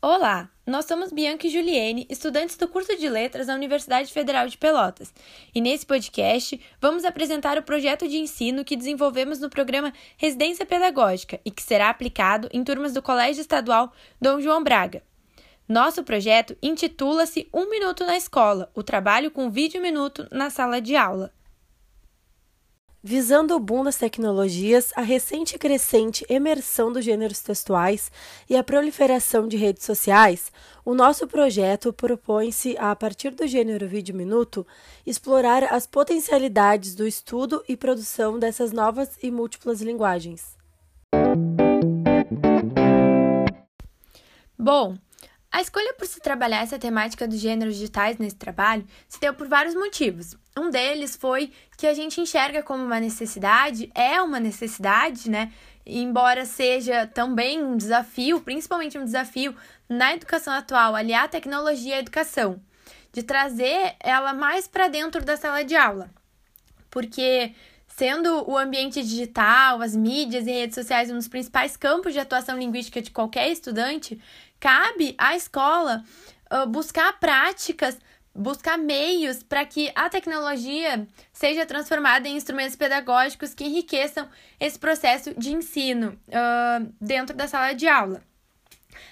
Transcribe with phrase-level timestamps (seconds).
[0.00, 4.56] Olá, nós somos Bianca e Juliene, estudantes do curso de Letras da Universidade Federal de
[4.56, 5.12] Pelotas,
[5.52, 11.40] e nesse podcast vamos apresentar o projeto de ensino que desenvolvemos no programa Residência Pedagógica
[11.44, 15.02] e que será aplicado em turmas do Colégio Estadual Dom João Braga.
[15.68, 20.94] Nosso projeto intitula-se Um Minuto na Escola o trabalho com vídeo minuto na sala de
[20.94, 21.34] aula.
[23.02, 28.10] Visando o boom das tecnologias, a recente e crescente emersão dos gêneros textuais
[28.50, 30.50] e a proliferação de redes sociais,
[30.84, 34.66] o nosso projeto propõe-se, a partir do gênero vídeo minuto,
[35.06, 40.56] explorar as potencialidades do estudo e produção dessas novas e múltiplas linguagens.
[44.58, 44.96] Bom,
[45.50, 49.48] a escolha por se trabalhar essa temática dos gêneros digitais nesse trabalho se deu por
[49.48, 50.36] vários motivos.
[50.56, 55.50] Um deles foi que a gente enxerga como uma necessidade, é uma necessidade, né?
[55.86, 59.56] Embora seja também um desafio, principalmente um desafio
[59.88, 62.60] na educação atual, aliar a tecnologia à educação,
[63.10, 66.10] de trazer ela mais para dentro da sala de aula.
[66.90, 67.54] Porque
[67.86, 72.56] sendo o ambiente digital, as mídias e redes sociais um dos principais campos de atuação
[72.56, 74.20] linguística de qualquer estudante,
[74.60, 76.04] cabe à escola
[76.52, 77.98] uh, buscar práticas,
[78.34, 84.28] buscar meios para que a tecnologia seja transformada em instrumentos pedagógicos que enriqueçam
[84.60, 88.22] esse processo de ensino uh, dentro da sala de aula.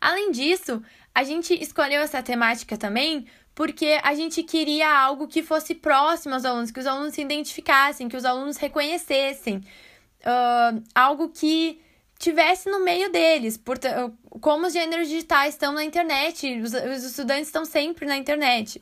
[0.00, 0.82] Além disso,
[1.14, 6.44] a gente escolheu essa temática também porque a gente queria algo que fosse próximo aos
[6.44, 11.78] alunos, que os alunos se identificassem, que os alunos reconhecessem, uh, algo que
[12.20, 13.56] tivesse no meio deles.
[13.56, 18.80] Portanto, como os gêneros digitais estão na internet, os, os estudantes estão sempre na internet.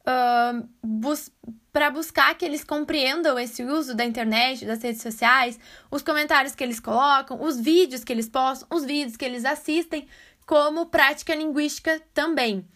[0.00, 1.30] Uh, bus
[1.72, 5.56] para buscar que eles compreendam esse uso da internet, das redes sociais,
[5.88, 10.08] os comentários que eles colocam, os vídeos que eles postam, os vídeos que eles assistem,
[10.44, 12.66] como prática linguística também.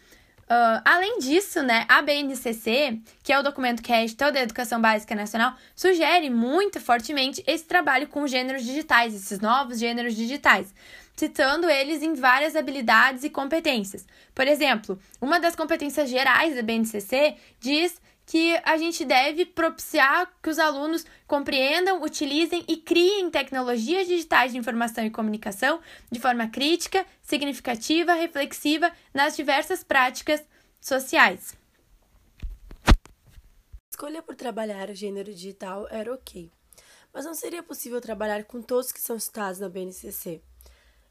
[0.45, 4.81] Uh, além disso, né, a BNCC, que é o documento que é editor da Educação
[4.81, 10.75] Básica Nacional, sugere muito fortemente esse trabalho com gêneros digitais, esses novos gêneros digitais,
[11.17, 14.05] citando eles em várias habilidades e competências.
[14.35, 20.49] Por exemplo, uma das competências gerais da BNCC diz que a gente deve propiciar que
[20.49, 25.81] os alunos compreendam, utilizem e criem tecnologias digitais de informação e comunicação
[26.11, 30.43] de forma crítica, significativa, reflexiva nas diversas práticas
[30.81, 31.57] sociais.
[32.87, 32.93] A
[33.91, 36.51] escolha por trabalhar o gênero digital era ok,
[37.13, 40.43] mas não seria possível trabalhar com todos que são citados na BNCC.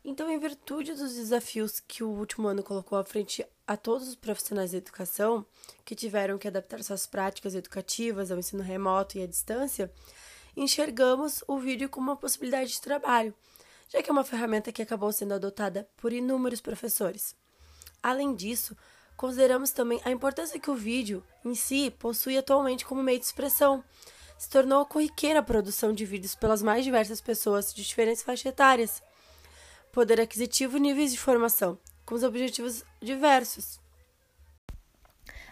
[0.06, 4.16] Então, em virtude dos desafios que o último ano colocou à frente a todos os
[4.16, 5.46] profissionais da educação,
[5.86, 9.90] que tiveram que adaptar suas práticas educativas ao ensino remoto e à distância,
[10.58, 13.34] enxergamos o vídeo como uma possibilidade de trabalho,
[13.88, 17.34] já que é uma ferramenta que acabou sendo adotada por inúmeros professores.
[18.02, 18.76] Além disso,
[19.16, 23.82] consideramos também a importância que o vídeo em si possui atualmente como meio de expressão.
[24.38, 29.02] Se tornou corriqueira a produção de vídeos pelas mais diversas pessoas de diferentes faixas etárias
[29.94, 33.80] poder aquisitivo níveis de formação, com os objetivos diversos.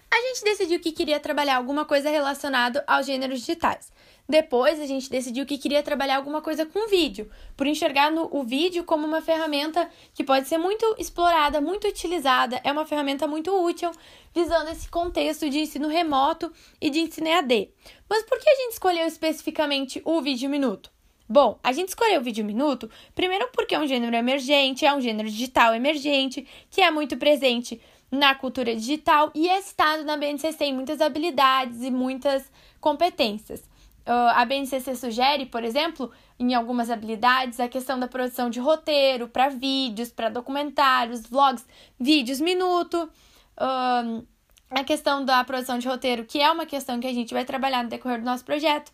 [0.10, 3.94] A gente decidiu que queria trabalhar alguma coisa relacionada aos gêneros digitais.
[4.28, 8.44] Depois, a gente decidiu que queria trabalhar alguma coisa com vídeo, por enxergar no, o
[8.44, 13.56] vídeo como uma ferramenta que pode ser muito explorada, muito utilizada, é uma ferramenta muito
[13.64, 13.92] útil,
[14.34, 17.72] visando esse contexto de ensino remoto e de ensino EAD.
[18.10, 20.92] Mas por que a gente escolheu especificamente o vídeo minuto?
[21.32, 25.00] Bom, a gente escolheu o vídeo minuto, primeiro porque é um gênero emergente, é um
[25.00, 27.80] gênero digital emergente, que é muito presente
[28.12, 33.62] na cultura digital e é citado na BNCC em muitas habilidades e muitas competências.
[34.06, 39.30] Uh, a BNCC sugere, por exemplo, em algumas habilidades, a questão da produção de roteiro
[39.30, 41.66] para vídeos, para documentários, vlogs,
[41.98, 43.10] vídeos minuto.
[43.58, 44.28] Uh,
[44.70, 47.84] a questão da produção de roteiro, que é uma questão que a gente vai trabalhar
[47.84, 48.92] no decorrer do nosso projeto.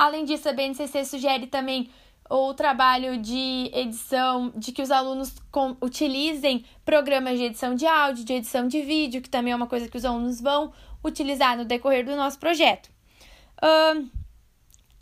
[0.00, 1.90] Além disso, a BNCC sugere também
[2.30, 8.24] o trabalho de edição, de que os alunos com, utilizem programas de edição de áudio,
[8.24, 10.72] de edição de vídeo, que também é uma coisa que os alunos vão
[11.04, 12.88] utilizar no decorrer do nosso projeto.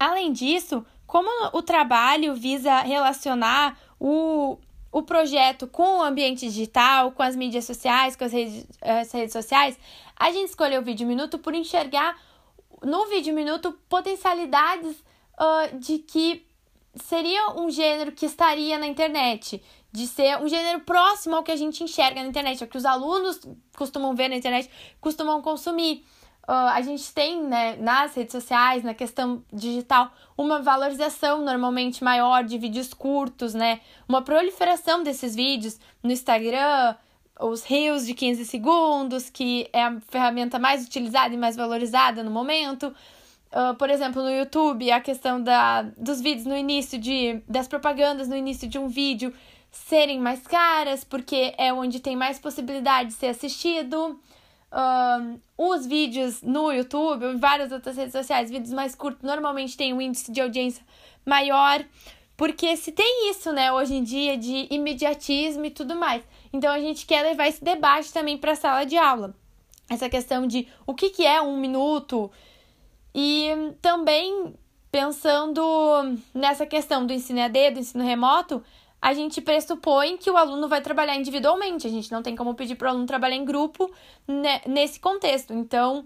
[0.01, 4.59] Além disso, como o trabalho visa relacionar o,
[4.91, 9.33] o projeto com o ambiente digital, com as mídias sociais, com as redes, as redes
[9.33, 9.79] sociais,
[10.17, 12.17] a gente escolheu o vídeo minuto por enxergar
[12.83, 14.97] no vídeo minuto potencialidades
[15.39, 16.47] uh, de que
[16.95, 21.57] seria um gênero que estaria na internet, de ser um gênero próximo ao que a
[21.57, 23.41] gente enxerga na internet, ao que os alunos
[23.77, 24.71] costumam ver na internet,
[25.01, 26.05] costumam consumir.
[26.49, 32.43] Uh, a gente tem né, nas redes sociais, na questão digital, uma valorização normalmente maior
[32.43, 33.81] de vídeos curtos, né?
[34.09, 36.97] Uma proliferação desses vídeos no Instagram,
[37.41, 42.31] os Reels de 15 segundos, que é a ferramenta mais utilizada e mais valorizada no
[42.31, 42.95] momento.
[43.51, 47.41] Uh, por exemplo, no YouTube, a questão da, dos vídeos no início de.
[47.49, 49.33] das propagandas no início de um vídeo
[49.71, 54.19] serem mais caras, porque é onde tem mais possibilidade de ser assistido
[54.73, 59.77] uh, os vídeos no YouTube ou em várias outras redes sociais, vídeos mais curtos, normalmente
[59.77, 60.85] tem um índice de audiência
[61.25, 61.85] maior.
[62.37, 66.23] Porque se tem isso, né, hoje em dia, de imediatismo e tudo mais.
[66.53, 69.35] Então a gente quer levar esse debate também para a sala de aula.
[69.89, 72.31] Essa questão de o que, que é um minuto.
[73.15, 73.51] E
[73.81, 74.55] também
[74.91, 75.63] pensando
[76.35, 78.63] nessa questão do ensino EAD, do ensino remoto,
[79.01, 81.87] a gente pressupõe que o aluno vai trabalhar individualmente.
[81.87, 83.91] A gente não tem como pedir para o aluno trabalhar em grupo
[84.67, 85.53] nesse contexto.
[85.53, 86.01] Então,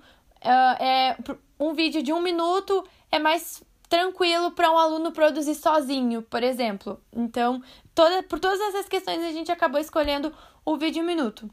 [0.45, 1.17] uh, é,
[1.59, 3.63] um vídeo de um minuto é mais
[3.93, 6.99] tranquilo para um aluno produzir sozinho, por exemplo.
[7.15, 7.63] Então,
[7.95, 10.33] toda, por todas essas questões, a gente acabou escolhendo
[10.65, 11.47] o vídeo minuto.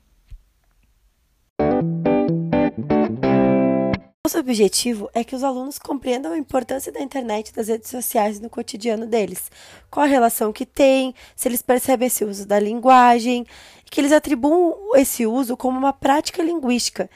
[4.26, 8.40] Nosso objetivo é que os alunos compreendam a importância da internet e das redes sociais
[8.40, 9.52] no cotidiano deles,
[9.92, 13.46] qual a relação que tem, se eles percebem esse uso da linguagem,
[13.92, 17.10] que eles atribuam esse uso como uma prática linguística.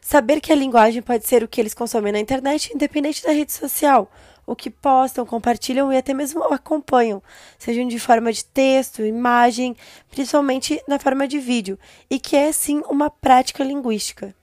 [0.00, 3.52] Saber que a linguagem pode ser o que eles consomem na internet, independente da rede
[3.52, 4.10] social,
[4.50, 7.22] o que postam, compartilham e até mesmo acompanham,
[7.56, 9.76] sejam de forma de texto, imagem,
[10.10, 11.78] principalmente na forma de vídeo,
[12.10, 14.34] e que é sim uma prática linguística.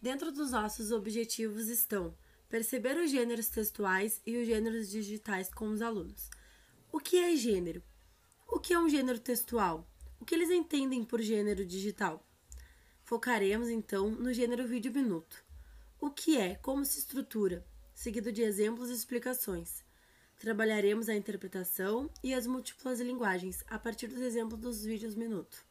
[0.00, 2.14] Dentro dos nossos objetivos estão
[2.48, 6.30] perceber os gêneros textuais e os gêneros digitais com os alunos.
[6.90, 7.82] O que é gênero?
[8.50, 9.86] O que é um gênero textual?
[10.18, 12.26] O que eles entendem por gênero digital?
[13.04, 15.44] Focaremos então no gênero vídeo minuto.
[16.00, 17.62] O que é, como se estrutura,
[17.98, 19.84] seguido de exemplos e explicações.
[20.38, 25.64] Trabalharemos a interpretação e as múltiplas linguagens a partir dos exemplos dos vídeos minuto.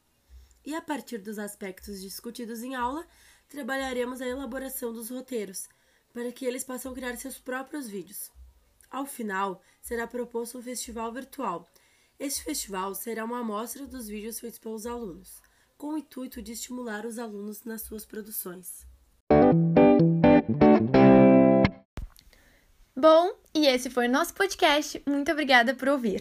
[0.62, 3.06] E a partir dos aspectos discutidos em aula,
[3.48, 5.70] trabalharemos a elaboração dos roteiros,
[6.12, 8.30] para que eles possam criar seus próprios vídeos.
[8.90, 11.66] Ao final, será proposto um festival virtual.
[12.18, 15.40] Este festival será uma amostra dos vídeos feitos pelos alunos,
[15.78, 18.87] com o intuito de estimular os alunos nas suas produções.
[22.98, 25.00] Bom, e esse foi o nosso podcast.
[25.06, 26.20] Muito obrigada por ouvir.